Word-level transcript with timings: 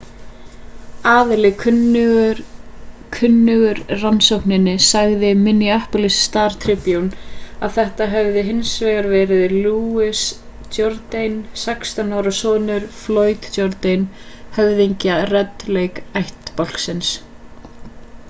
aðili 1.09 1.49
kunnugur 1.63 3.81
rannsókninni 4.03 4.73
sagði 4.85 5.29
minneapolis 5.41 6.17
star-tribune 6.29 7.19
að 7.67 7.75
þetta 7.77 8.07
hefði 8.15 8.43
hins 8.49 8.71
vegar 8.87 9.09
verið 9.13 9.55
louis 9.67 10.23
jourdain 10.79 11.37
16 11.67 12.11
ára 12.23 12.35
sonur 12.41 12.91
floyd 13.03 13.51
jourdain 13.59 14.09
höfðingja 14.57 15.21
red 15.37 15.69
lake-ættbálksins 15.79 17.15